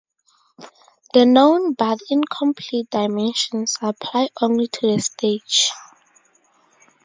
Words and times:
The 1.13 1.27
known 1.27 1.73
but 1.73 1.99
incomplete 2.09 2.89
dimensions 2.89 3.77
apply 3.83 4.29
only 4.41 4.65
to 4.67 4.87
the 4.95 4.99
stage. 4.99 5.71